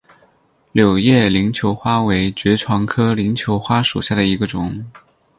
[0.71, 4.83] 柳叶鳞球花为爵床科鳞球花属下的一个种。